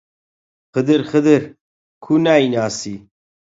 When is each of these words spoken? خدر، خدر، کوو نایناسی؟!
خدر، 0.73 0.99
خدر، 1.11 1.41
کوو 2.03 2.15
نایناسی؟! 2.25 2.95